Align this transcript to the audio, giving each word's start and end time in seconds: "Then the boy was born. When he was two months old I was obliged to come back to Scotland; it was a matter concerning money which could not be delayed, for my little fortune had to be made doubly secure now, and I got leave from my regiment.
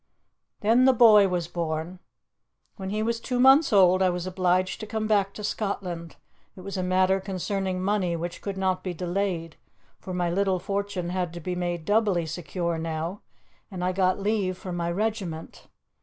"Then 0.61 0.85
the 0.85 0.93
boy 0.93 1.27
was 1.27 1.47
born. 1.47 1.99
When 2.75 2.89
he 2.89 3.03
was 3.03 3.19
two 3.19 3.39
months 3.39 3.71
old 3.71 4.01
I 4.01 4.09
was 4.09 4.25
obliged 4.25 4.79
to 4.79 4.87
come 4.87 5.05
back 5.05 5.31
to 5.35 5.43
Scotland; 5.43 6.15
it 6.55 6.61
was 6.61 6.75
a 6.75 6.81
matter 6.81 7.19
concerning 7.19 7.79
money 7.83 8.15
which 8.15 8.41
could 8.41 8.57
not 8.57 8.83
be 8.83 8.95
delayed, 8.95 9.57
for 9.99 10.11
my 10.11 10.31
little 10.31 10.57
fortune 10.57 11.09
had 11.09 11.31
to 11.33 11.39
be 11.39 11.53
made 11.53 11.85
doubly 11.85 12.25
secure 12.25 12.79
now, 12.79 13.21
and 13.69 13.83
I 13.83 13.91
got 13.91 14.19
leave 14.19 14.57
from 14.57 14.75
my 14.75 14.89
regiment. 14.91 15.67